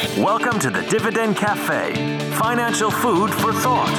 Welcome 0.00 0.58
to 0.60 0.70
the 0.70 0.80
Dividend 0.88 1.36
Cafe, 1.36 1.92
financial 2.38 2.90
food 2.90 3.30
for 3.34 3.52
thought. 3.52 3.90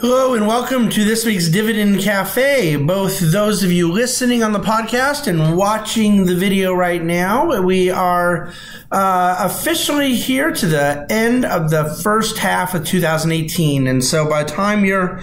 Hello 0.00 0.34
and 0.34 0.48
welcome 0.48 0.90
to 0.90 1.04
this 1.04 1.24
week's 1.24 1.48
Dividend 1.48 2.00
Cafe. 2.00 2.74
Both 2.74 3.20
those 3.20 3.62
of 3.62 3.70
you 3.70 3.92
listening 3.92 4.42
on 4.42 4.50
the 4.50 4.58
podcast 4.58 5.28
and 5.28 5.56
watching 5.56 6.26
the 6.26 6.34
video 6.34 6.74
right 6.74 7.00
now, 7.00 7.62
we 7.62 7.90
are 7.90 8.52
uh, 8.90 9.36
officially 9.38 10.16
here 10.16 10.50
to 10.50 10.66
the 10.66 11.06
end 11.10 11.44
of 11.44 11.70
the 11.70 11.84
first 12.02 12.38
half 12.38 12.74
of 12.74 12.84
2018. 12.84 13.86
And 13.86 14.02
so 14.02 14.28
by 14.28 14.42
the 14.42 14.50
time 14.50 14.84
you're 14.84 15.20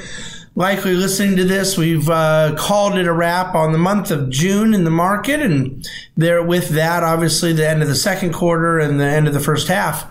likely 0.60 0.94
listening 0.94 1.38
to 1.38 1.46
this, 1.46 1.78
we've 1.78 2.10
uh, 2.10 2.54
called 2.58 2.98
it 2.98 3.08
a 3.08 3.14
wrap 3.14 3.56
on 3.56 3.72
the 3.72 3.78
month 3.78 4.12
of 4.12 4.30
June 4.30 4.74
in 4.74 4.84
the 4.84 4.90
market, 4.92 5.42
and 5.42 5.88
there 6.18 6.44
with 6.44 6.68
that, 6.72 7.02
obviously, 7.02 7.54
the 7.54 7.68
end 7.68 7.82
of 7.82 7.88
the 7.88 7.96
second 7.96 8.34
quarter 8.34 8.78
and 8.78 9.00
the 9.00 9.06
end 9.06 9.26
of 9.26 9.34
the 9.34 9.40
first 9.40 9.70
half. 9.70 10.06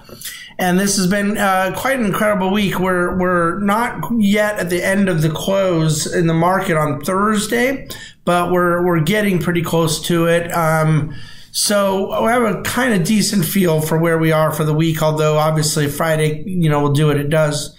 And 0.58 0.80
this 0.80 0.96
has 0.96 1.06
been 1.06 1.36
uh, 1.36 1.74
quite 1.76 1.98
an 2.00 2.06
incredible 2.06 2.50
week. 2.50 2.80
We're 2.80 3.16
we're 3.18 3.60
not 3.60 4.02
yet 4.18 4.58
at 4.58 4.70
the 4.70 4.82
end 4.82 5.10
of 5.10 5.20
the 5.20 5.28
close 5.28 6.12
in 6.12 6.26
the 6.26 6.34
market 6.34 6.78
on 6.78 7.02
Thursday, 7.02 7.86
but 8.24 8.50
we're 8.50 8.84
we're 8.84 9.00
getting 9.00 9.40
pretty 9.40 9.62
close 9.62 10.00
to 10.06 10.26
it. 10.26 10.50
Um, 10.52 11.14
so 11.52 12.22
we 12.24 12.30
have 12.30 12.42
a 12.42 12.62
kind 12.62 12.94
of 12.94 13.06
decent 13.06 13.44
feel 13.44 13.82
for 13.82 13.98
where 13.98 14.18
we 14.18 14.32
are 14.32 14.50
for 14.50 14.64
the 14.64 14.74
week. 14.74 15.02
Although 15.02 15.36
obviously 15.36 15.88
Friday, 15.88 16.42
you 16.46 16.70
know, 16.70 16.80
will 16.80 16.92
do 16.92 17.06
what 17.06 17.18
it 17.18 17.28
does 17.28 17.76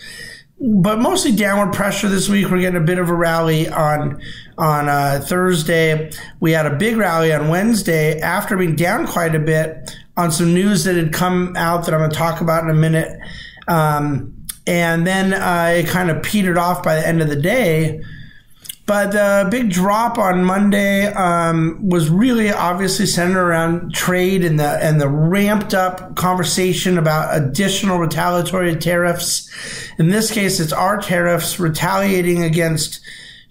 but 0.59 0.99
mostly 0.99 1.31
downward 1.31 1.73
pressure 1.73 2.09
this 2.09 2.27
week. 2.27 2.49
We're 2.49 2.59
getting 2.59 2.81
a 2.81 2.85
bit 2.85 2.99
of 2.99 3.09
a 3.09 3.13
rally 3.13 3.69
on 3.69 4.21
on 4.57 4.89
uh, 4.89 5.23
Thursday. 5.25 6.11
We 6.39 6.51
had 6.51 6.65
a 6.65 6.75
big 6.75 6.97
rally 6.97 7.33
on 7.33 7.47
Wednesday 7.47 8.19
after 8.19 8.57
being 8.57 8.75
down 8.75 9.07
quite 9.07 9.35
a 9.35 9.39
bit 9.39 9.97
on 10.17 10.31
some 10.31 10.53
news 10.53 10.83
that 10.83 10.95
had 10.95 11.13
come 11.13 11.55
out 11.55 11.85
that 11.85 11.93
I'm 11.93 12.01
going 12.01 12.11
to 12.11 12.17
talk 12.17 12.41
about 12.41 12.63
in 12.63 12.69
a 12.69 12.73
minute. 12.73 13.17
Um, 13.69 14.35
and 14.67 15.07
then 15.07 15.33
uh, 15.33 15.73
it 15.77 15.87
kind 15.87 16.11
of 16.11 16.21
petered 16.21 16.57
off 16.57 16.83
by 16.83 16.95
the 16.95 17.07
end 17.07 17.21
of 17.21 17.29
the 17.29 17.37
day. 17.37 18.01
But 18.89 19.11
the 19.11 19.47
big 19.51 19.69
drop 19.69 20.17
on 20.17 20.43
Monday 20.43 21.05
um, 21.13 21.77
was 21.87 22.09
really 22.09 22.51
obviously 22.51 23.05
centered 23.05 23.39
around 23.39 23.93
trade 23.93 24.43
and 24.43 24.59
the 24.59 24.83
and 24.83 24.99
the 24.99 25.07
ramped 25.07 25.75
up 25.75 26.15
conversation 26.15 26.97
about 26.97 27.37
additional 27.37 27.99
retaliatory 27.99 28.75
tariffs. 28.77 29.47
In 29.99 30.09
this 30.09 30.31
case, 30.31 30.59
it's 30.59 30.73
our 30.73 30.99
tariffs 30.99 31.59
retaliating 31.59 32.41
against 32.41 32.99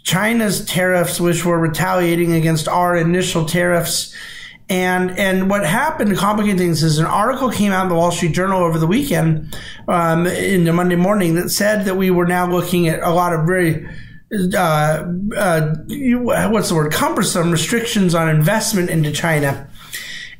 China's 0.02 0.64
tariffs, 0.64 1.20
which 1.20 1.44
were 1.44 1.60
retaliating 1.60 2.32
against 2.32 2.66
our 2.66 2.96
initial 2.96 3.44
tariffs. 3.44 4.12
And 4.68 5.16
and 5.16 5.48
what 5.48 5.64
happened 5.64 6.10
to 6.10 6.16
complicate 6.16 6.58
things 6.58 6.82
is 6.82 6.98
an 6.98 7.06
article 7.06 7.48
came 7.52 7.70
out 7.70 7.84
in 7.84 7.90
the 7.90 7.94
Wall 7.94 8.10
Street 8.10 8.34
Journal 8.34 8.64
over 8.64 8.80
the 8.80 8.88
weekend, 8.88 9.56
um, 9.86 10.26
in 10.26 10.64
the 10.64 10.72
Monday 10.72 10.96
morning, 10.96 11.36
that 11.36 11.50
said 11.50 11.84
that 11.84 11.94
we 11.94 12.10
were 12.10 12.26
now 12.26 12.50
looking 12.50 12.88
at 12.88 12.98
a 13.04 13.10
lot 13.10 13.32
of 13.32 13.46
very 13.46 13.86
uh, 14.32 15.06
uh, 15.36 15.74
what's 16.50 16.68
the 16.68 16.74
word 16.74 16.92
cumbersome 16.92 17.50
restrictions 17.50 18.14
on 18.14 18.28
investment 18.28 18.90
into 18.90 19.10
China. 19.12 19.68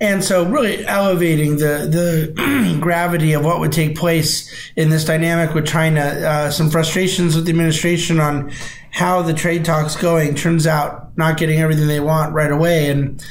And 0.01 0.23
so, 0.23 0.45
really 0.45 0.87
elevating 0.87 1.57
the 1.57 1.89
the 1.91 2.79
gravity 2.81 3.33
of 3.33 3.45
what 3.45 3.59
would 3.59 3.73
take 3.73 3.97
place 3.97 4.53
in 4.77 4.91
this 4.91 5.05
dynamic 5.05 5.55
with 5.55 5.67
China. 5.67 6.01
Uh, 6.01 6.51
some 6.51 6.71
frustrations 6.71 7.35
with 7.35 7.47
the 7.47 7.51
administration 7.51 8.21
on 8.21 8.53
how 8.93 9.23
the 9.23 9.35
trade 9.35 9.65
talks 9.65 9.97
going. 9.97 10.37
Turns 10.37 10.69
out 10.69 11.17
not 11.19 11.37
getting 11.37 11.59
everything 11.59 11.89
they 11.89 11.99
want 11.99 12.33
right 12.33 12.53
away, 12.53 12.91
and 12.91 13.25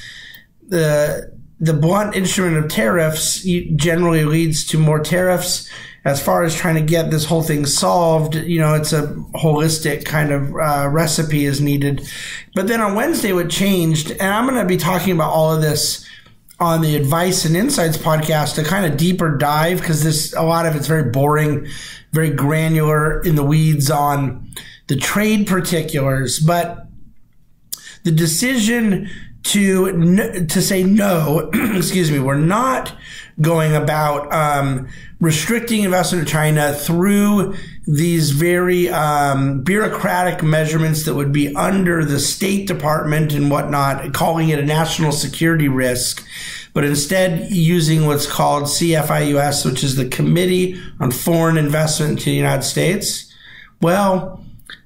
the 0.67 1.31
the 1.59 1.73
blunt 1.73 2.15
instrument 2.15 2.57
of 2.57 2.69
tariffs 2.69 3.45
generally 3.75 4.25
leads 4.25 4.65
to 4.65 4.77
more 4.77 4.99
tariffs 4.99 5.69
as 6.07 6.23
far 6.23 6.45
as 6.45 6.55
trying 6.55 6.75
to 6.75 6.81
get 6.81 7.11
this 7.11 7.25
whole 7.25 7.43
thing 7.43 7.65
solved, 7.65 8.33
you 8.33 8.61
know, 8.61 8.75
it's 8.75 8.93
a 8.93 9.07
holistic 9.35 10.05
kind 10.05 10.31
of 10.31 10.55
uh, 10.55 10.87
recipe 10.89 11.43
is 11.43 11.59
needed. 11.59 12.09
But 12.55 12.67
then 12.67 12.79
on 12.79 12.95
Wednesday, 12.95 13.33
what 13.33 13.49
changed, 13.49 14.11
and 14.11 14.33
I'm 14.33 14.47
going 14.47 14.57
to 14.57 14.65
be 14.65 14.77
talking 14.77 15.11
about 15.11 15.31
all 15.31 15.53
of 15.53 15.61
this 15.61 16.07
on 16.61 16.81
the 16.81 16.95
Advice 16.95 17.43
and 17.43 17.57
Insights 17.57 17.97
podcast, 17.97 18.57
a 18.57 18.63
kind 18.63 18.85
of 18.85 18.97
deeper 18.97 19.35
dive 19.35 19.81
because 19.81 20.01
this 20.01 20.33
a 20.33 20.43
lot 20.43 20.65
of 20.65 20.77
it's 20.77 20.87
very 20.87 21.11
boring, 21.11 21.67
very 22.13 22.29
granular 22.29 23.19
in 23.23 23.35
the 23.35 23.43
weeds 23.43 23.91
on 23.91 24.49
the 24.87 24.95
trade 24.95 25.45
particulars, 25.45 26.39
but 26.39 26.87
the 28.05 28.13
decision 28.13 29.09
to 29.43 30.45
to 30.47 30.61
say 30.61 30.83
no, 30.83 31.49
excuse 31.75 32.09
me, 32.11 32.19
we're 32.19 32.35
not 32.35 32.95
going 33.39 33.75
about 33.75 34.31
um, 34.33 34.87
restricting 35.19 35.83
investment 35.83 36.27
in 36.27 36.31
China 36.31 36.73
through 36.73 37.55
these 37.85 38.31
very 38.31 38.89
um, 38.89 39.61
bureaucratic 39.61 40.41
measurements 40.43 41.05
that 41.05 41.13
would 41.13 41.31
be 41.31 41.55
under 41.55 42.03
the 42.03 42.19
State 42.19 42.67
Department 42.67 43.33
and 43.33 43.51
whatnot, 43.51 44.13
calling 44.13 44.49
it 44.49 44.59
a 44.59 44.65
national 44.65 45.11
security 45.11 45.67
risk, 45.67 46.25
but 46.73 46.83
instead 46.83 47.51
using 47.51 48.05
what's 48.05 48.27
called 48.27 48.63
CFIUS, 48.63 49.65
which 49.65 49.83
is 49.83 49.95
the 49.95 50.07
Committee 50.07 50.81
on 50.99 51.11
Foreign 51.11 51.57
Investment 51.57 52.19
to 52.19 52.25
the 52.25 52.35
United 52.35 52.63
States. 52.63 53.31
Well, 53.81 54.43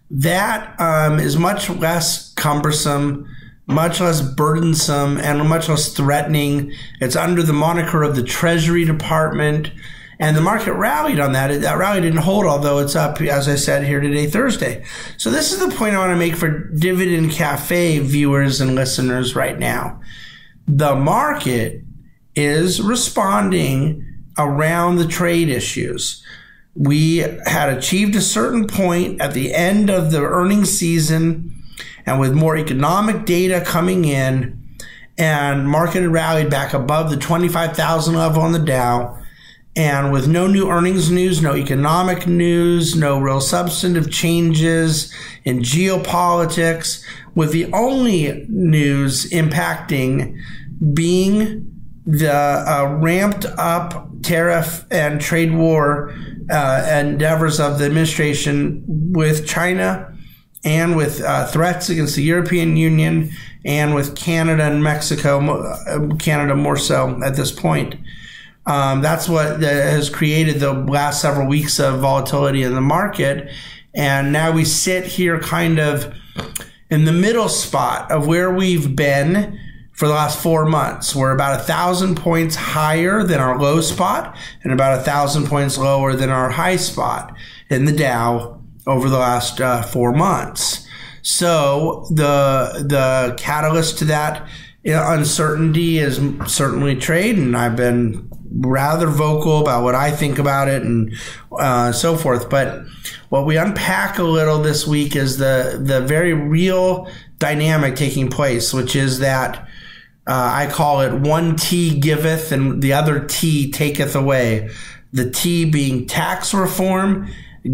that 0.09 0.77
um, 0.79 1.19
is 1.19 1.37
much 1.37 1.69
less 1.69 2.33
cumbersome 2.33 3.27
much 3.67 3.99
less 3.99 4.21
burdensome 4.21 5.17
and 5.17 5.47
much 5.47 5.69
less 5.69 5.93
threatening. 5.93 6.73
It's 6.99 7.15
under 7.15 7.43
the 7.43 7.53
moniker 7.53 8.03
of 8.03 8.15
the 8.15 8.23
Treasury 8.23 8.85
Department. 8.85 9.71
And 10.19 10.37
the 10.37 10.41
market 10.41 10.73
rallied 10.73 11.19
on 11.19 11.31
that. 11.31 11.61
That 11.61 11.77
rally 11.79 12.01
didn't 12.01 12.19
hold, 12.19 12.45
although 12.45 12.77
it's 12.77 12.95
up, 12.95 13.19
as 13.21 13.49
I 13.49 13.55
said 13.55 13.83
here 13.83 13.99
today, 13.99 14.27
Thursday. 14.27 14.85
So 15.17 15.31
this 15.31 15.51
is 15.51 15.59
the 15.59 15.75
point 15.75 15.95
I 15.95 15.97
want 15.97 16.11
to 16.11 16.15
make 16.15 16.35
for 16.35 16.69
Dividend 16.75 17.31
Cafe 17.31 17.97
viewers 17.99 18.61
and 18.61 18.75
listeners 18.75 19.35
right 19.35 19.57
now. 19.57 19.99
The 20.67 20.95
market 20.95 21.81
is 22.35 22.81
responding 22.81 24.05
around 24.37 24.97
the 24.97 25.07
trade 25.07 25.49
issues. 25.49 26.23
We 26.75 27.17
had 27.17 27.69
achieved 27.75 28.15
a 28.15 28.21
certain 28.21 28.67
point 28.67 29.19
at 29.21 29.33
the 29.33 29.53
end 29.55 29.89
of 29.89 30.11
the 30.11 30.21
earnings 30.21 30.69
season 30.69 31.50
and 32.05 32.19
with 32.19 32.33
more 32.33 32.57
economic 32.57 33.25
data 33.25 33.63
coming 33.65 34.05
in 34.05 34.61
and 35.17 35.67
market 35.67 36.07
rallied 36.07 36.49
back 36.49 36.73
above 36.73 37.09
the 37.09 37.17
25,000 37.17 38.15
level 38.15 38.41
on 38.41 38.51
the 38.51 38.59
Dow. 38.59 39.17
And 39.75 40.11
with 40.11 40.27
no 40.27 40.47
new 40.47 40.69
earnings 40.69 41.09
news, 41.09 41.41
no 41.41 41.55
economic 41.55 42.27
news, 42.27 42.95
no 42.95 43.19
real 43.19 43.39
substantive 43.39 44.11
changes 44.11 45.13
in 45.45 45.59
geopolitics, 45.59 47.03
with 47.35 47.53
the 47.53 47.71
only 47.71 48.45
news 48.49 49.29
impacting 49.29 50.37
being 50.93 51.71
the 52.05 52.33
uh, 52.33 52.97
ramped 52.99 53.45
up 53.57 54.09
tariff 54.23 54.85
and 54.91 55.21
trade 55.21 55.53
war 55.53 56.13
uh, 56.49 56.99
endeavors 56.99 57.59
of 57.59 57.79
the 57.79 57.85
administration 57.85 58.83
with 58.87 59.47
China 59.47 60.10
and 60.63 60.95
with 60.95 61.21
uh, 61.21 61.47
threats 61.47 61.89
against 61.89 62.15
the 62.15 62.23
European 62.23 62.77
Union 62.77 63.31
and 63.65 63.95
with 63.95 64.15
Canada 64.15 64.63
and 64.63 64.83
Mexico, 64.83 65.39
uh, 65.61 66.15
Canada 66.17 66.55
more 66.55 66.77
so 66.77 67.19
at 67.23 67.35
this 67.35 67.51
point. 67.51 67.95
Um, 68.65 69.01
that's 69.01 69.27
what 69.27 69.61
has 69.61 70.09
created 70.09 70.59
the 70.59 70.73
last 70.73 71.21
several 71.21 71.47
weeks 71.47 71.79
of 71.79 71.99
volatility 71.99 72.63
in 72.63 72.75
the 72.75 72.81
market. 72.81 73.51
And 73.93 74.31
now 74.31 74.51
we 74.51 74.65
sit 74.65 75.05
here 75.05 75.39
kind 75.39 75.79
of 75.79 76.13
in 76.89 77.05
the 77.05 77.11
middle 77.11 77.49
spot 77.49 78.11
of 78.11 78.27
where 78.27 78.53
we've 78.53 78.95
been 78.95 79.59
for 79.93 80.07
the 80.07 80.13
last 80.13 80.41
four 80.41 80.65
months. 80.65 81.15
We're 81.15 81.33
about 81.33 81.59
a 81.59 81.63
thousand 81.63 82.15
points 82.17 82.55
higher 82.55 83.23
than 83.23 83.39
our 83.39 83.59
low 83.59 83.81
spot 83.81 84.35
and 84.63 84.71
about 84.71 84.99
a 84.99 85.03
thousand 85.03 85.47
points 85.47 85.77
lower 85.77 86.15
than 86.15 86.29
our 86.29 86.49
high 86.49 86.77
spot 86.77 87.35
in 87.69 87.85
the 87.85 87.91
Dow 87.91 88.60
over 88.87 89.09
the 89.09 89.19
last 89.19 89.61
uh, 89.61 89.81
four 89.81 90.11
months. 90.11 90.87
So 91.21 92.07
the 92.09 92.83
the 92.87 93.35
catalyst 93.37 93.99
to 93.99 94.05
that 94.05 94.47
uncertainty 94.83 95.99
is 95.99 96.19
certainly 96.47 96.95
trade, 96.95 97.37
and 97.37 97.55
I've 97.55 97.75
been 97.75 98.29
rather 98.53 99.07
vocal 99.07 99.61
about 99.61 99.83
what 99.83 99.95
I 99.95 100.11
think 100.11 100.39
about 100.39 100.67
it 100.67 100.83
and 100.83 101.13
uh, 101.51 101.91
so 101.91 102.17
forth. 102.17 102.49
But 102.49 102.83
what 103.29 103.45
we 103.45 103.57
unpack 103.57 104.17
a 104.17 104.23
little 104.23 104.59
this 104.59 104.87
week 104.87 105.15
is 105.15 105.37
the 105.37 105.79
the 105.81 106.01
very 106.01 106.33
real 106.33 107.09
dynamic 107.37 107.95
taking 107.95 108.29
place, 108.29 108.73
which 108.73 108.95
is 108.95 109.19
that. 109.19 109.67
Uh, 110.27 110.51
I 110.53 110.71
call 110.71 111.01
it 111.01 111.13
one 111.13 111.55
T 111.55 111.99
giveth 111.99 112.51
and 112.51 112.79
the 112.79 112.93
other 112.93 113.25
T 113.25 113.71
taketh 113.71 114.15
away. 114.15 114.69
The 115.11 115.31
T 115.31 115.65
being 115.65 116.05
tax 116.05 116.53
reform 116.53 117.27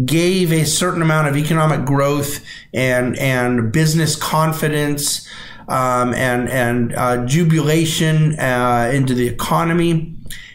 gave 0.04 0.52
a 0.52 0.64
certain 0.64 1.02
amount 1.02 1.28
of 1.28 1.36
economic 1.36 1.84
growth 1.86 2.44
and 2.74 3.18
and 3.18 3.72
business 3.72 4.16
confidence 4.16 5.26
um, 5.68 6.14
and 6.14 6.48
and 6.48 6.94
uh, 6.94 7.24
jubilation 7.26 8.38
uh, 8.38 8.90
into 8.92 9.14
the 9.14 9.26
economy, 9.26 10.14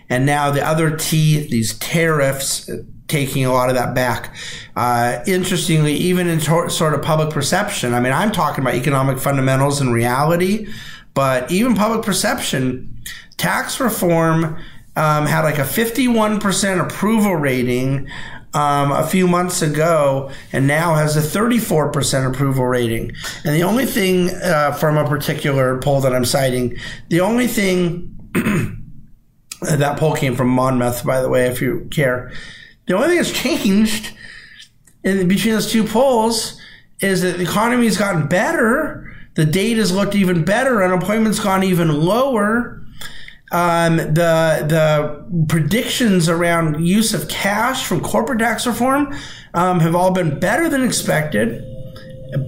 and 0.10 0.26
now 0.26 0.52
the 0.52 0.66
other 0.66 0.96
T, 0.96 1.48
these 1.48 1.78
tariffs, 1.80 2.70
taking 3.08 3.46
a 3.46 3.52
lot 3.52 3.70
of 3.70 3.76
that 3.76 3.94
back. 3.94 4.36
Uh, 4.76 5.20
interestingly, 5.28 5.94
even 5.94 6.28
in 6.28 6.40
tor- 6.40 6.70
sort 6.70 6.94
of 6.94 7.02
public 7.02 7.30
perception, 7.30 7.94
I 7.94 8.00
mean, 8.00 8.14
I'm 8.14 8.32
talking 8.32 8.64
about 8.64 8.76
economic 8.76 9.20
fundamentals 9.20 9.82
and 9.82 9.94
reality, 9.94 10.68
but 11.14 11.52
even 11.52 11.76
public 11.76 12.04
perception, 12.04 13.04
tax 13.38 13.80
reform 13.80 14.58
um, 14.96 15.26
had 15.26 15.42
like 15.42 15.58
a 15.58 15.64
51% 15.64 16.82
approval 16.84 17.36
rating 17.36 18.10
um, 18.54 18.92
a 18.92 19.06
few 19.06 19.28
months 19.28 19.62
ago 19.62 20.32
and 20.52 20.68
now 20.68 20.96
has 20.96 21.18
a 21.18 21.22
34% 21.22 22.32
approval 22.32 22.66
rating. 22.66 23.12
And 23.44 23.56
the 23.56 23.64
only 23.64 23.86
thing 23.86 24.30
uh, 24.30 24.74
from 24.74 24.98
a 24.98 25.08
particular 25.08 25.80
poll 25.80 26.02
that 26.02 26.14
I'm 26.14 26.26
citing, 26.26 26.78
the 27.10 27.22
only 27.22 27.48
thing 27.48 28.10
that 29.62 29.98
poll 29.98 30.16
came 30.16 30.36
from 30.36 30.50
Monmouth, 30.50 31.06
by 31.06 31.22
the 31.22 31.30
way, 31.30 31.48
if 31.48 31.62
you 31.62 31.88
care. 31.92 32.32
The 32.88 32.96
only 32.96 33.08
thing 33.10 33.18
that's 33.18 33.32
changed 33.32 34.16
in 35.04 35.28
between 35.28 35.54
those 35.54 35.72
two 35.72 35.84
polls 35.84 36.60
is 37.00 37.22
that 37.22 37.38
the 37.38 37.44
economy 37.44 37.86
has 37.86 37.98
gotten 37.98 38.28
better. 38.28 39.14
The 39.36 39.46
data's 39.46 39.92
looked 39.92 40.16
even 40.16 40.46
better. 40.46 40.84
Unemployment's 40.84 41.40
gone 41.40 41.64
even 41.64 41.90
lower. 41.90 42.83
Um, 43.54 43.98
the 43.98 44.66
the 44.68 45.46
predictions 45.48 46.28
around 46.28 46.86
use 46.86 47.14
of 47.14 47.28
cash 47.28 47.86
from 47.86 48.02
corporate 48.02 48.40
tax 48.40 48.66
reform 48.66 49.16
um, 49.54 49.80
have 49.80 49.96
all 49.96 50.12
been 50.12 50.40
better 50.40 50.70
than 50.70 50.84
expected, 50.84 51.64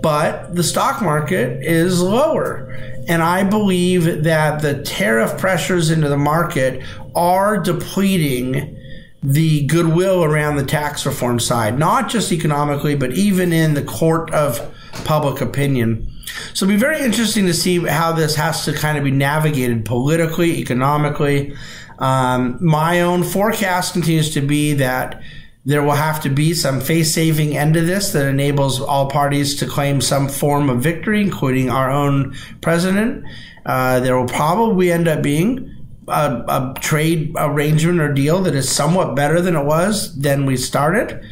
but 0.01 0.55
the 0.55 0.63
stock 0.63 1.03
market 1.03 1.63
is 1.63 2.01
lower. 2.01 2.71
And 3.07 3.21
I 3.21 3.43
believe 3.43 4.23
that 4.23 4.63
the 4.63 4.81
tariff 4.81 5.37
pressures 5.37 5.91
into 5.91 6.09
the 6.09 6.17
market 6.17 6.83
are 7.13 7.59
depleting 7.59 8.75
the 9.21 9.65
goodwill 9.67 10.23
around 10.23 10.55
the 10.55 10.65
tax 10.65 11.05
reform 11.05 11.39
side, 11.39 11.77
not 11.77 12.09
just 12.09 12.31
economically, 12.31 12.95
but 12.95 13.11
even 13.11 13.53
in 13.53 13.75
the 13.75 13.83
court 13.83 14.31
of 14.31 14.59
public 15.03 15.39
opinion. 15.39 16.11
So 16.53 16.65
it'll 16.65 16.73
be 16.73 16.79
very 16.79 17.01
interesting 17.01 17.45
to 17.45 17.53
see 17.53 17.79
how 17.79 18.11
this 18.11 18.35
has 18.35 18.65
to 18.65 18.73
kind 18.73 18.97
of 18.97 19.03
be 19.03 19.11
navigated 19.11 19.85
politically, 19.85 20.57
economically. 20.59 21.55
Um, 21.99 22.57
my 22.59 23.01
own 23.01 23.23
forecast 23.23 23.93
continues 23.93 24.33
to 24.33 24.41
be 24.41 24.73
that 24.73 25.21
there 25.65 25.81
will 25.81 25.93
have 25.93 26.21
to 26.21 26.29
be 26.29 26.53
some 26.53 26.79
face 26.79 27.13
saving 27.13 27.57
end 27.57 27.73
to 27.73 27.81
this 27.81 28.11
that 28.11 28.27
enables 28.27 28.79
all 28.79 29.09
parties 29.09 29.55
to 29.55 29.65
claim 29.65 29.99
some 29.99 30.27
form 30.29 30.69
of 30.69 30.81
victory, 30.81 31.21
including 31.21 31.69
our 31.69 31.89
own 31.89 32.35
president. 32.61 33.25
Uh, 33.65 33.99
there 33.99 34.17
will 34.17 34.27
probably 34.27 34.91
end 34.91 35.07
up 35.07 35.23
being 35.23 35.75
a, 36.07 36.11
a, 36.47 36.73
trade 36.81 37.33
arrangement 37.35 37.99
or 37.99 38.13
deal 38.13 38.43
that 38.43 38.53
is 38.53 38.69
somewhat 38.69 39.15
better 39.15 39.41
than 39.41 39.55
it 39.55 39.65
was 39.65 40.15
than 40.19 40.45
we 40.45 40.55
started. 40.55 41.25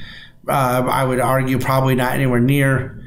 Uh, 0.47 0.83
I 0.89 1.03
would 1.03 1.19
argue 1.19 1.59
probably 1.59 1.93
not 1.93 2.13
anywhere 2.13 2.39
near 2.39 3.02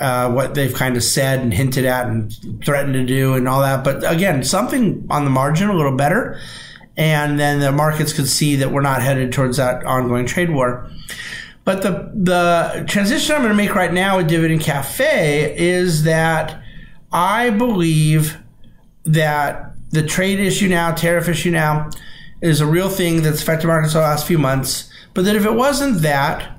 uh, 0.00 0.30
what 0.30 0.54
they've 0.54 0.72
kind 0.72 0.96
of 0.96 1.04
said 1.04 1.40
and 1.40 1.52
hinted 1.52 1.84
at 1.84 2.06
and 2.06 2.32
threatened 2.64 2.94
to 2.94 3.04
do 3.04 3.34
and 3.34 3.46
all 3.46 3.60
that. 3.60 3.84
But 3.84 4.10
again, 4.10 4.42
something 4.42 5.06
on 5.10 5.24
the 5.24 5.30
margin, 5.30 5.68
a 5.68 5.76
little 5.76 5.96
better. 5.96 6.40
And 6.96 7.38
then 7.38 7.60
the 7.60 7.70
markets 7.70 8.12
could 8.12 8.28
see 8.28 8.56
that 8.56 8.72
we're 8.72 8.80
not 8.80 9.02
headed 9.02 9.32
towards 9.32 9.58
that 9.58 9.84
ongoing 9.84 10.26
trade 10.26 10.50
war. 10.50 10.90
But 11.64 11.82
the 11.82 12.10
the 12.14 12.84
transition 12.88 13.34
I'm 13.34 13.42
going 13.42 13.50
to 13.50 13.56
make 13.56 13.74
right 13.74 13.92
now 13.92 14.16
with 14.16 14.28
Dividend 14.28 14.62
Cafe 14.62 15.54
is 15.56 16.04
that 16.04 16.62
I 17.12 17.50
believe 17.50 18.38
that 19.04 19.74
the 19.90 20.02
trade 20.02 20.40
issue 20.40 20.68
now, 20.68 20.92
tariff 20.92 21.28
issue 21.28 21.50
now, 21.50 21.90
is 22.40 22.60
a 22.60 22.66
real 22.66 22.88
thing 22.88 23.22
that's 23.22 23.42
affected 23.42 23.66
markets 23.66 23.92
the 23.92 24.00
last 24.00 24.26
few 24.26 24.38
months. 24.38 24.90
But 25.12 25.26
that 25.26 25.36
if 25.36 25.44
it 25.44 25.54
wasn't 25.54 26.00
that, 26.02 26.58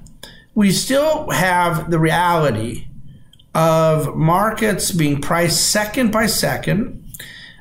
we 0.53 0.71
still 0.71 1.29
have 1.29 1.89
the 1.89 1.99
reality 1.99 2.87
of 3.53 4.15
markets 4.15 4.91
being 4.91 5.21
priced 5.21 5.71
second 5.71 6.11
by 6.11 6.25
second, 6.25 7.03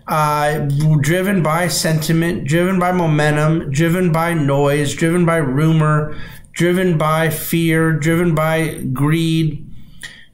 uh, 0.07 0.59
driven 1.01 1.43
by 1.43 1.69
sentiment, 1.69 2.45
driven 2.47 2.79
by 2.79 2.93
momentum, 2.93 3.71
driven 3.71 4.13
by 4.13 4.35
noise, 4.35 4.95
driven 4.95 5.25
by 5.25 5.37
rumor, 5.37 6.17
driven 6.53 6.99
by 6.99 7.31
fear, 7.31 7.93
driven 7.93 8.35
by 8.35 8.79
greed, 8.93 9.67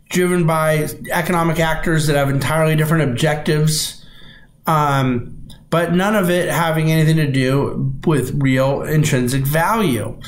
driven 0.08 0.46
by 0.46 0.88
economic 1.10 1.58
actors 1.58 2.06
that 2.06 2.16
have 2.16 2.30
entirely 2.30 2.76
different 2.76 3.10
objectives. 3.10 4.04
Um, 4.66 5.32
but 5.70 5.92
none 5.94 6.14
of 6.14 6.30
it 6.30 6.48
having 6.48 6.90
anything 6.90 7.16
to 7.16 7.30
do 7.30 7.92
with 8.06 8.40
real 8.40 8.82
intrinsic 8.82 9.42
value 9.42 10.18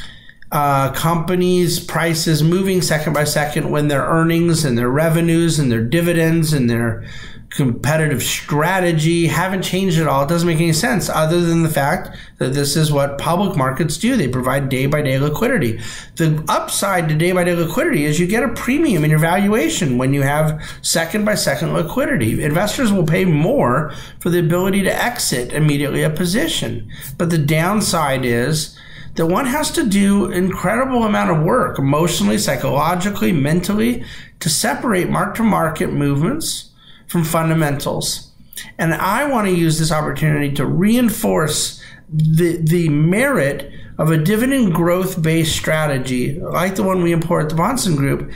uh, 0.51 0.91
companies' 0.93 1.79
prices 1.79 2.43
moving 2.43 2.81
second 2.81 3.13
by 3.13 3.25
second 3.25 3.71
when 3.71 3.89
their 3.89 4.03
earnings 4.03 4.65
and 4.65 4.79
their 4.79 4.91
revenues 4.91 5.59
and 5.59 5.71
their 5.71 5.85
dividends 5.85 6.53
and 6.53 6.71
their 6.71 7.07
competitive 7.51 8.23
strategy 8.23 9.27
haven't 9.27 9.63
changed 9.63 9.99
at 9.99 10.07
all. 10.07 10.23
It 10.23 10.29
doesn't 10.29 10.47
make 10.47 10.59
any 10.59 10.75
sense 10.75 11.09
other 11.09 11.41
than 11.41 11.63
the 11.63 11.69
fact 11.69 12.17
that 12.39 12.53
this 12.53 12.77
is 12.77 12.93
what 12.93 13.19
public 13.19 13.57
markets 13.57 13.97
do. 13.97 14.17
They 14.17 14.29
provide 14.29 14.69
day 14.69 14.87
by 14.87 15.01
day 15.01 15.19
liquidity. 15.19 15.81
The 16.17 16.45
upside 16.49 17.09
to 17.09 17.15
day 17.15 17.33
by 17.33 17.45
day 17.45 17.55
liquidity 17.55 18.05
is 18.05 18.21
you 18.21 18.27
get 18.27 18.43
a 18.43 18.53
premium 18.53 19.03
in 19.03 19.11
your 19.11 19.19
valuation 19.19 19.97
when 19.97 20.13
you 20.13 20.23
have 20.23 20.63
second 20.83 21.25
by 21.25 21.37
second 21.37 21.73
liquidity. 21.73 22.43
Investors 22.43 22.93
will 22.93 23.07
pay 23.07 23.25
more 23.25 23.95
for 24.21 24.29
the 24.29 24.41
ability 24.41 24.83
to 24.83 24.95
exit 24.95 25.53
immediately 25.53 26.03
a 26.03 26.11
position. 26.11 26.91
But 27.17 27.31
the 27.31 27.39
downside 27.39 28.27
is 28.27 28.79
that 29.19 29.27
one 29.27 29.47
has 29.47 29.73
to 29.73 29.85
do 29.85 30.31
incredible 30.31 31.03
amount 31.03 31.29
of 31.29 31.43
work 31.43 31.77
emotionally, 31.77 32.39
psychologically, 32.39 33.33
mentally 33.33 34.05
to 34.39 34.49
separate 34.49 35.11
mark 35.11 35.35
to 35.35 35.43
market 35.43 35.93
movements 35.93 36.71
from 37.09 37.25
fundamentals. 37.25 38.31
And 38.79 38.95
I 38.95 39.29
want 39.29 39.49
to 39.49 39.53
use 39.53 39.77
this 39.81 39.91
opportunity 39.91 40.53
to 40.53 40.65
reinforce 40.65 41.83
the, 42.09 42.59
the 42.59 42.91
merit 42.91 43.73
of 43.99 44.13
a 44.13 44.17
dividend 44.17 44.73
growth 44.73 45.21
based 45.21 45.57
strategy 45.57 46.39
like 46.39 46.77
the 46.77 46.85
one 46.85 47.03
we 47.03 47.11
employ 47.11 47.41
at 47.41 47.49
the 47.49 47.57
Bahnsen 47.57 47.97
Group 47.97 48.31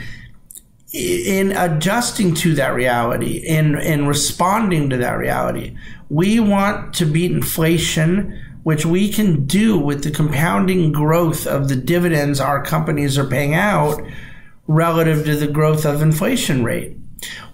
in 0.93 1.53
adjusting 1.53 2.33
to 2.35 2.55
that 2.55 2.73
reality, 2.73 3.37
in, 3.37 3.77
in 3.77 4.05
responding 4.05 4.89
to 4.89 4.97
that 4.97 5.13
reality. 5.13 5.77
We 6.09 6.41
want 6.41 6.93
to 6.95 7.05
beat 7.05 7.31
inflation 7.31 8.37
which 8.63 8.85
we 8.85 9.09
can 9.09 9.45
do 9.45 9.77
with 9.77 10.03
the 10.03 10.11
compounding 10.11 10.91
growth 10.91 11.45
of 11.45 11.69
the 11.69 11.75
dividends 11.75 12.39
our 12.39 12.63
companies 12.63 13.17
are 13.17 13.27
paying 13.27 13.53
out 13.53 14.01
relative 14.67 15.25
to 15.25 15.35
the 15.35 15.47
growth 15.47 15.85
of 15.85 16.01
inflation 16.01 16.63
rate. 16.63 16.97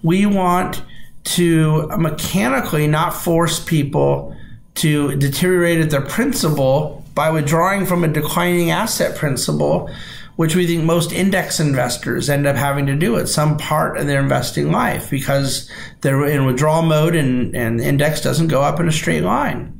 We 0.02 0.26
want 0.26 0.82
to 1.22 1.88
mechanically 1.98 2.86
not 2.86 3.14
force 3.14 3.62
people 3.62 4.36
to 4.76 5.16
deteriorate 5.16 5.80
at 5.80 5.90
their 5.90 6.00
principal 6.00 7.04
by 7.14 7.30
withdrawing 7.30 7.86
from 7.86 8.04
a 8.04 8.08
declining 8.08 8.70
asset 8.70 9.16
principal, 9.16 9.90
which 10.36 10.54
we 10.54 10.66
think 10.66 10.84
most 10.84 11.12
index 11.12 11.60
investors 11.60 12.30
end 12.30 12.46
up 12.46 12.56
having 12.56 12.86
to 12.86 12.96
do 12.96 13.16
at 13.16 13.28
some 13.28 13.58
part 13.58 13.98
of 13.98 14.06
their 14.06 14.20
investing 14.20 14.70
life 14.70 15.10
because 15.10 15.68
they're 16.00 16.24
in 16.26 16.46
withdrawal 16.46 16.82
mode 16.82 17.14
and, 17.14 17.54
and 17.54 17.80
the 17.80 17.84
index 17.84 18.20
doesn't 18.20 18.48
go 18.48 18.62
up 18.62 18.80
in 18.80 18.88
a 18.88 18.92
straight 18.92 19.22
line. 19.22 19.79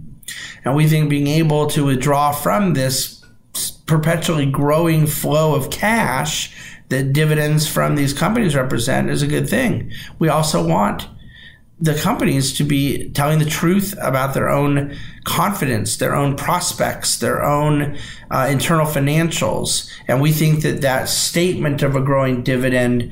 And 0.64 0.74
we 0.74 0.86
think 0.86 1.10
being 1.10 1.26
able 1.26 1.66
to 1.68 1.84
withdraw 1.84 2.32
from 2.32 2.74
this 2.74 3.24
perpetually 3.86 4.46
growing 4.46 5.06
flow 5.06 5.54
of 5.54 5.70
cash 5.70 6.54
that 6.88 7.12
dividends 7.12 7.66
from 7.66 7.96
these 7.96 8.12
companies 8.12 8.54
represent 8.54 9.10
is 9.10 9.22
a 9.22 9.26
good 9.26 9.48
thing. 9.48 9.92
We 10.18 10.28
also 10.28 10.66
want 10.66 11.08
the 11.80 11.94
companies 11.94 12.52
to 12.58 12.64
be 12.64 13.08
telling 13.10 13.38
the 13.38 13.44
truth 13.46 13.96
about 14.02 14.34
their 14.34 14.50
own 14.50 14.96
confidence, 15.24 15.96
their 15.96 16.14
own 16.14 16.36
prospects, 16.36 17.18
their 17.18 17.42
own 17.42 17.96
uh, 18.30 18.48
internal 18.50 18.86
financials. 18.86 19.90
And 20.06 20.20
we 20.20 20.30
think 20.30 20.62
that 20.62 20.82
that 20.82 21.08
statement 21.08 21.82
of 21.82 21.96
a 21.96 22.02
growing 22.02 22.42
dividend 22.42 23.10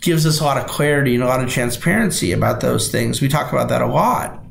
gives 0.00 0.24
us 0.24 0.40
a 0.40 0.44
lot 0.44 0.56
of 0.56 0.66
clarity 0.66 1.14
and 1.14 1.22
a 1.22 1.26
lot 1.26 1.42
of 1.42 1.50
transparency 1.50 2.32
about 2.32 2.60
those 2.60 2.90
things. 2.90 3.20
We 3.20 3.28
talk 3.28 3.52
about 3.52 3.68
that 3.68 3.82
a 3.82 3.86
lot. 3.86 4.42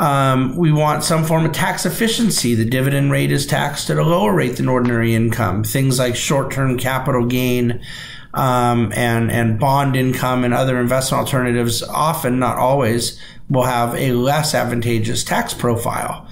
Um, 0.00 0.56
we 0.56 0.72
want 0.72 1.04
some 1.04 1.24
form 1.24 1.44
of 1.44 1.52
tax 1.52 1.84
efficiency. 1.84 2.54
The 2.54 2.64
dividend 2.64 3.12
rate 3.12 3.30
is 3.30 3.46
taxed 3.46 3.90
at 3.90 3.98
a 3.98 4.02
lower 4.02 4.34
rate 4.34 4.56
than 4.56 4.68
ordinary 4.68 5.14
income. 5.14 5.62
Things 5.62 5.98
like 5.98 6.16
short-term 6.16 6.78
capital 6.78 7.26
gain 7.26 7.84
um, 8.32 8.92
and 8.94 9.30
and 9.30 9.58
bond 9.58 9.96
income 9.96 10.42
and 10.42 10.54
other 10.54 10.80
investment 10.80 11.20
alternatives 11.20 11.82
often, 11.82 12.38
not 12.38 12.56
always, 12.56 13.20
will 13.50 13.64
have 13.64 13.94
a 13.94 14.12
less 14.12 14.54
advantageous 14.54 15.22
tax 15.22 15.52
profile. 15.52 16.26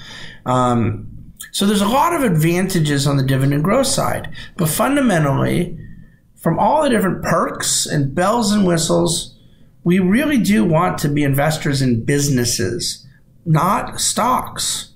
Um, 0.46 1.34
so 1.52 1.66
there's 1.66 1.82
a 1.82 1.88
lot 1.88 2.14
of 2.14 2.22
advantages 2.22 3.06
on 3.06 3.18
the 3.18 3.22
dividend 3.22 3.64
growth 3.64 3.86
side, 3.86 4.32
but 4.56 4.68
fundamentally, 4.68 5.78
from 6.36 6.58
all 6.58 6.82
the 6.82 6.88
different 6.88 7.22
perks 7.22 7.84
and 7.84 8.14
bells 8.14 8.50
and 8.50 8.66
whistles 8.66 9.34
we 9.88 9.98
really 9.98 10.38
do 10.38 10.66
want 10.66 10.98
to 10.98 11.08
be 11.08 11.24
investors 11.24 11.80
in 11.80 12.04
businesses, 12.04 13.06
not 13.48 14.00
stocks. 14.00 14.92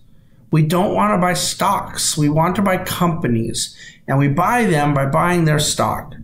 We 0.51 0.63
don't 0.63 0.95
want 0.95 1.15
to 1.15 1.19
buy 1.19 1.35
stocks. 1.35 2.17
We 2.17 2.29
want 2.29 2.57
to 2.57 2.63
buy 2.63 2.77
companies, 2.79 3.77
and 4.07 4.19
we 4.19 4.29
buy 4.29 4.67
them 4.67 4.93
by 4.93 5.07
buying 5.07 5.47
their 5.47 5.59
stock. 5.59 6.15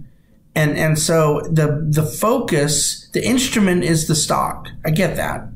And 0.54 0.76
and 0.76 0.99
so 0.99 1.40
the 1.50 1.87
the 1.88 2.04
focus, 2.04 3.08
the 3.12 3.25
instrument 3.26 3.85
is 3.85 4.06
the 4.06 4.14
stock. 4.14 4.68
I 4.85 4.90
get 4.90 5.16
that. 5.16 5.49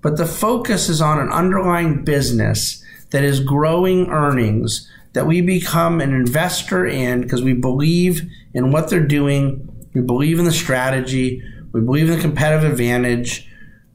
But 0.00 0.16
the 0.16 0.26
focus 0.26 0.88
is 0.88 1.00
on 1.00 1.18
an 1.18 1.30
underlying 1.30 2.04
business 2.04 2.82
that 3.10 3.24
is 3.24 3.40
growing 3.40 4.08
earnings 4.08 4.88
that 5.12 5.26
we 5.26 5.40
become 5.40 6.00
an 6.00 6.14
investor 6.14 6.86
in 6.86 7.22
because 7.22 7.42
we 7.42 7.52
believe 7.52 8.22
in 8.54 8.70
what 8.70 8.88
they're 8.88 9.06
doing, 9.06 9.68
we 9.94 10.00
believe 10.00 10.38
in 10.38 10.44
the 10.44 10.52
strategy, 10.52 11.42
we 11.72 11.80
believe 11.80 12.08
in 12.08 12.16
the 12.16 12.22
competitive 12.22 12.70
advantage, 12.70 13.47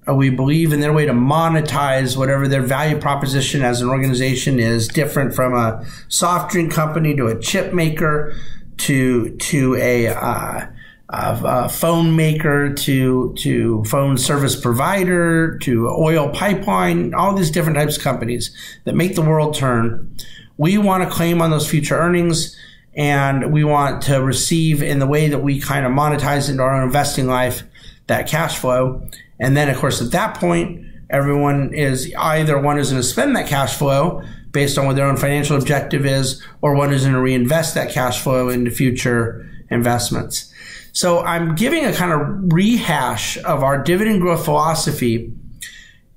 we 0.07 0.29
believe 0.29 0.73
in 0.73 0.79
their 0.79 0.93
way 0.93 1.05
to 1.05 1.13
monetize 1.13 2.17
whatever 2.17 2.47
their 2.47 2.61
value 2.61 2.99
proposition 2.99 3.61
as 3.61 3.81
an 3.81 3.89
organization 3.89 4.59
is 4.59 4.87
different 4.87 5.33
from 5.33 5.53
a 5.53 5.85
soft 6.09 6.51
drink 6.51 6.71
company 6.71 7.15
to 7.15 7.27
a 7.27 7.39
chip 7.39 7.73
maker 7.73 8.35
to 8.77 9.29
to 9.37 9.75
a, 9.75 10.07
uh, 10.07 10.67
a 11.09 11.69
phone 11.69 12.15
maker 12.15 12.73
to 12.73 13.33
to 13.37 13.83
phone 13.85 14.17
service 14.17 14.59
provider 14.59 15.57
to 15.59 15.87
oil 15.89 16.29
pipeline 16.29 17.13
all 17.13 17.35
these 17.35 17.51
different 17.51 17.77
types 17.77 17.97
of 17.97 18.03
companies 18.03 18.55
that 18.83 18.95
make 18.95 19.15
the 19.15 19.21
world 19.21 19.53
turn 19.55 20.15
we 20.57 20.77
want 20.77 21.03
to 21.03 21.09
claim 21.09 21.41
on 21.41 21.51
those 21.51 21.69
future 21.69 21.95
earnings 21.95 22.57
and 22.95 23.51
we 23.51 23.63
want 23.63 24.03
to 24.03 24.21
receive 24.21 24.83
in 24.83 24.99
the 24.99 25.07
way 25.07 25.27
that 25.27 25.39
we 25.39 25.59
kind 25.59 25.85
of 25.85 25.91
monetize 25.91 26.49
into 26.49 26.61
our 26.61 26.75
own 26.75 26.83
investing 26.83 27.27
life 27.27 27.63
that 28.07 28.27
cash 28.27 28.57
flow. 28.57 29.01
And 29.39 29.57
then, 29.57 29.69
of 29.69 29.77
course, 29.77 30.01
at 30.01 30.11
that 30.11 30.37
point, 30.37 30.85
everyone 31.09 31.73
is 31.73 32.13
either 32.15 32.59
one 32.59 32.79
is 32.79 32.91
going 32.91 33.01
to 33.01 33.07
spend 33.07 33.35
that 33.35 33.47
cash 33.47 33.75
flow 33.75 34.21
based 34.51 34.77
on 34.77 34.85
what 34.85 34.95
their 34.95 35.05
own 35.05 35.17
financial 35.17 35.57
objective 35.57 36.05
is, 36.05 36.41
or 36.61 36.75
one 36.75 36.93
is 36.93 37.01
going 37.01 37.13
to 37.13 37.21
reinvest 37.21 37.73
that 37.73 37.91
cash 37.91 38.21
flow 38.21 38.49
into 38.49 38.69
future 38.69 39.49
investments. 39.69 40.53
So 40.91 41.21
I'm 41.21 41.55
giving 41.55 41.85
a 41.85 41.93
kind 41.93 42.13
of 42.13 42.53
rehash 42.53 43.37
of 43.43 43.63
our 43.63 43.81
dividend 43.81 44.21
growth 44.21 44.45
philosophy 44.45 45.33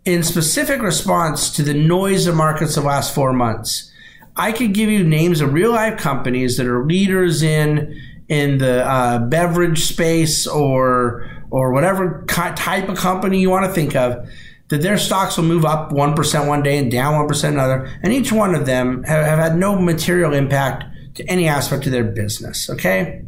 in 0.05 0.23
specific 0.23 0.83
response 0.83 1.51
to 1.57 1.63
the 1.63 1.75
noise 1.75 2.27
of 2.27 2.37
markets 2.37 2.75
the 2.75 2.83
last 2.83 3.15
four 3.15 3.33
months. 3.33 3.91
I 4.37 4.53
could 4.53 4.75
give 4.75 4.91
you 4.91 5.03
names 5.03 5.41
of 5.41 5.55
real 5.55 5.73
life 5.73 5.99
companies 5.99 6.59
that 6.59 6.67
are 6.67 6.85
leaders 6.85 7.43
in 7.43 8.01
in 8.29 8.59
the 8.59 8.85
uh, 8.85 9.21
beverage 9.21 9.85
space 9.85 10.47
or 10.47 11.31
or 11.57 11.73
whatever 11.73 12.23
type 12.27 12.89
of 12.89 12.99
company 12.99 13.41
you 13.41 13.49
want 13.49 13.65
to 13.65 13.73
think 13.73 13.97
of 13.97 14.29
that 14.69 14.83
their 14.83 14.99
stocks 14.99 15.37
will 15.37 15.45
move 15.45 15.65
up 15.65 15.91
1% 15.91 16.49
one 16.49 16.63
day 16.63 16.77
and 16.77 16.91
down 16.91 17.15
1% 17.27 17.49
another 17.49 17.89
and 18.03 18.13
each 18.13 18.31
one 18.31 18.55
of 18.55 18.67
them 18.67 19.03
have, 19.05 19.25
have 19.25 19.39
had 19.39 19.57
no 19.57 19.79
material 19.81 20.35
impact 20.35 20.85
to 21.15 21.25
any 21.25 21.49
aspect 21.49 21.87
of 21.87 21.93
their 21.93 22.05
business 22.05 22.69
okay 22.69 23.23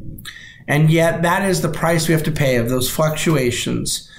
and 0.66 0.90
yet 0.90 1.23
that 1.23 1.49
is 1.49 1.62
the 1.62 1.70
price 1.70 2.06
we 2.06 2.12
have 2.12 2.23
to 2.23 2.30
pay 2.30 2.56
of 2.56 2.68
those 2.68 2.90
fluctuations 2.90 4.11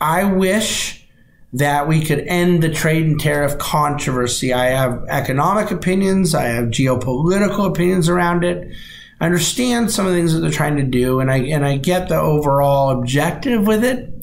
i 0.00 0.24
wish 0.24 1.06
that 1.52 1.88
we 1.88 2.04
could 2.04 2.20
end 2.20 2.62
the 2.62 2.68
trade 2.68 3.06
and 3.06 3.18
tariff 3.18 3.56
controversy. 3.56 4.52
I 4.52 4.66
have 4.66 5.02
economic 5.08 5.70
opinions, 5.70 6.34
I 6.34 6.44
have 6.44 6.66
geopolitical 6.66 7.66
opinions 7.66 8.08
around 8.08 8.44
it. 8.44 8.70
I 9.20 9.26
understand 9.26 9.90
some 9.90 10.06
of 10.06 10.12
the 10.12 10.18
things 10.18 10.32
that 10.32 10.40
they're 10.40 10.50
trying 10.50 10.76
to 10.76 10.82
do, 10.82 11.20
and 11.20 11.30
I 11.30 11.38
and 11.38 11.64
I 11.64 11.76
get 11.76 12.08
the 12.08 12.18
overall 12.18 12.90
objective 12.90 13.66
with 13.66 13.84
it. 13.84 14.14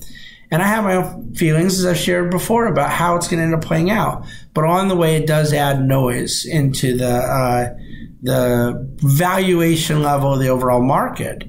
And 0.51 0.61
I 0.61 0.67
have 0.67 0.83
my 0.83 0.95
own 0.95 1.33
feelings, 1.33 1.79
as 1.79 1.85
I've 1.85 1.97
shared 1.97 2.31
before, 2.31 2.67
about 2.67 2.91
how 2.91 3.15
it's 3.15 3.27
going 3.27 3.39
to 3.39 3.45
end 3.45 3.55
up 3.55 3.63
playing 3.63 3.89
out. 3.89 4.25
But 4.53 4.63
on 4.65 4.87
the 4.87 4.95
way, 4.95 5.15
it 5.15 5.27
does 5.27 5.51
add 5.53 5.83
noise 5.83 6.45
into 6.45 6.95
the 6.95 7.13
uh, 7.13 7.73
the 8.21 8.87
valuation 8.97 10.01
level 10.01 10.33
of 10.33 10.39
the 10.39 10.49
overall 10.49 10.81
market. 10.81 11.43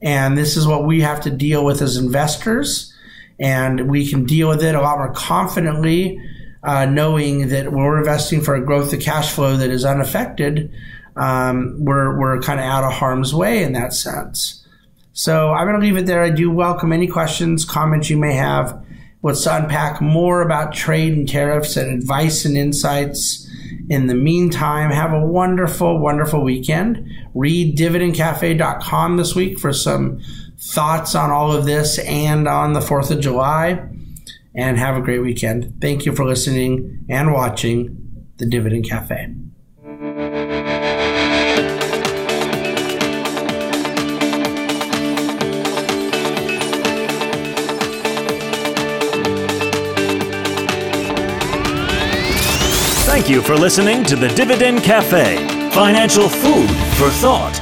And 0.00 0.36
this 0.36 0.56
is 0.56 0.66
what 0.66 0.84
we 0.84 1.00
have 1.00 1.20
to 1.22 1.30
deal 1.30 1.64
with 1.64 1.80
as 1.80 1.96
investors 1.96 2.92
and 3.42 3.90
we 3.90 4.08
can 4.08 4.24
deal 4.24 4.48
with 4.48 4.62
it 4.62 4.74
a 4.74 4.80
lot 4.80 4.98
more 4.98 5.12
confidently, 5.12 6.20
uh, 6.62 6.86
knowing 6.86 7.48
that 7.48 7.72
we're 7.72 7.98
investing 7.98 8.40
for 8.40 8.54
a 8.54 8.64
growth 8.64 8.92
of 8.92 9.00
cash 9.00 9.32
flow 9.32 9.56
that 9.56 9.68
is 9.68 9.84
unaffected, 9.84 10.72
um, 11.16 11.76
we're 11.78 12.18
we're 12.18 12.40
kind 12.40 12.60
of 12.60 12.66
out 12.66 12.84
of 12.84 12.92
harm's 12.92 13.34
way 13.34 13.62
in 13.62 13.72
that 13.72 13.92
sense. 13.92 14.62
So 15.12 15.52
I'm 15.52 15.66
going 15.66 15.78
to 15.78 15.86
leave 15.86 15.96
it 15.96 16.06
there. 16.06 16.22
I 16.22 16.30
do 16.30 16.50
welcome 16.50 16.92
any 16.92 17.06
questions, 17.06 17.64
comments 17.64 18.08
you 18.08 18.16
may 18.16 18.32
have. 18.32 18.82
Let's 19.22 19.46
unpack 19.46 20.00
more 20.00 20.42
about 20.42 20.72
trade 20.72 21.12
and 21.12 21.28
tariffs 21.28 21.76
and 21.76 21.92
advice 21.92 22.44
and 22.44 22.56
insights. 22.56 23.48
In 23.88 24.06
the 24.06 24.14
meantime, 24.14 24.90
have 24.90 25.12
a 25.12 25.24
wonderful, 25.24 25.98
wonderful 25.98 26.42
weekend. 26.42 27.08
Read 27.34 27.76
dividendcafe.com 27.76 29.16
this 29.16 29.34
week 29.34 29.60
for 29.60 29.72
some 29.72 30.20
thoughts 30.58 31.14
on 31.14 31.30
all 31.30 31.52
of 31.52 31.66
this 31.66 31.98
and 32.00 32.48
on 32.48 32.72
the 32.72 32.80
4th 32.80 33.10
of 33.10 33.20
July. 33.20 33.86
And 34.54 34.78
have 34.78 34.96
a 34.96 35.00
great 35.00 35.20
weekend. 35.20 35.80
Thank 35.80 36.04
you 36.04 36.14
for 36.14 36.24
listening 36.24 37.04
and 37.08 37.32
watching 37.32 38.26
the 38.36 38.46
Dividend 38.46 38.88
Cafe. 38.88 39.41
Thank 53.22 53.36
you 53.36 53.40
for 53.40 53.56
listening 53.56 54.02
to 54.06 54.16
the 54.16 54.26
Dividend 54.30 54.82
Cafe, 54.82 55.36
financial 55.70 56.28
food 56.28 56.68
for 56.96 57.08
thought. 57.08 57.61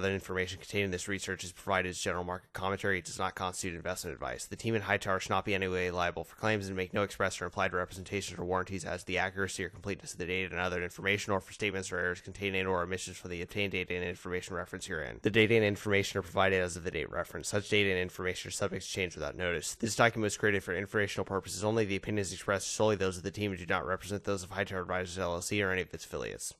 information 0.09 0.59
contained 0.59 0.85
in 0.85 0.91
this 0.91 1.07
research 1.07 1.43
is 1.43 1.51
provided 1.51 1.89
as 1.89 1.99
general 1.99 2.23
market 2.23 2.53
commentary. 2.53 2.97
It 2.97 3.05
does 3.05 3.19
not 3.19 3.35
constitute 3.35 3.75
investment 3.75 4.13
advice. 4.15 4.45
The 4.45 4.55
team 4.55 4.75
at 4.75 4.81
Hightower 4.81 5.19
should 5.19 5.29
not 5.29 5.45
be 5.45 5.53
in 5.53 5.61
any 5.61 5.71
way 5.71 5.91
liable 5.91 6.23
for 6.23 6.35
claims 6.37 6.67
and 6.67 6.77
make 6.77 6.93
no 6.93 7.03
express 7.03 7.41
or 7.41 7.45
implied 7.45 7.73
representations 7.73 8.39
or 8.39 8.45
warranties 8.45 8.85
as 8.85 9.01
to 9.01 9.07
the 9.07 9.17
accuracy 9.17 9.63
or 9.63 9.69
completeness 9.69 10.13
of 10.13 10.19
the 10.19 10.25
data 10.25 10.49
and 10.51 10.59
other 10.59 10.81
information, 10.81 11.33
or 11.33 11.41
for 11.41 11.51
statements 11.53 11.91
or 11.91 11.97
errors 11.97 12.21
contained 12.21 12.55
in 12.55 12.65
or 12.65 12.81
omissions 12.81 13.17
from 13.17 13.31
the 13.31 13.41
obtained 13.41 13.73
data 13.73 13.93
and 13.93 14.05
information 14.05 14.55
referenced 14.55 14.87
herein. 14.87 15.19
The 15.21 15.29
data 15.29 15.55
and 15.55 15.65
information 15.65 16.17
are 16.19 16.23
provided 16.23 16.61
as 16.61 16.77
of 16.77 16.83
the 16.83 16.91
date 16.91 17.11
referenced. 17.11 17.49
Such 17.49 17.69
data 17.69 17.89
and 17.89 17.99
information 17.99 18.47
are 18.47 18.51
subject 18.51 18.85
to 18.85 18.89
change 18.89 19.15
without 19.15 19.35
notice. 19.35 19.75
This 19.75 19.95
document 19.95 20.23
was 20.23 20.37
created 20.37 20.63
for 20.63 20.73
informational 20.73 21.25
purposes 21.25 21.63
only. 21.63 21.83
The 21.83 21.97
opinions 21.97 22.31
expressed 22.31 22.71
solely 22.71 22.95
those 22.95 23.17
of 23.17 23.23
the 23.23 23.31
team 23.31 23.51
and 23.51 23.59
do 23.59 23.65
not 23.65 23.85
represent 23.85 24.23
those 24.23 24.43
of 24.43 24.51
High 24.51 24.61
Hightower 24.61 24.81
Advisors 24.81 25.17
LLC 25.17 25.65
or 25.65 25.71
any 25.71 25.81
of 25.81 25.91
its 25.91 26.05
affiliates. 26.05 26.53